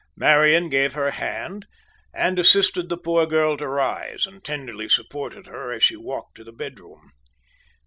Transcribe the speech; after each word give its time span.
Marian 0.15 0.67
gave 0.69 0.93
her 0.93 1.11
hand, 1.11 1.67
and 2.11 2.39
assisted 2.39 2.89
the 2.89 2.97
poor 2.97 3.27
girl 3.27 3.55
to 3.57 3.67
rise, 3.67 4.25
and 4.25 4.43
tenderly 4.43 4.89
supported 4.89 5.45
her 5.45 5.71
as 5.71 5.83
she 5.83 5.95
walked 5.95 6.33
to 6.37 6.43
the 6.43 6.51
bedroom. 6.51 7.11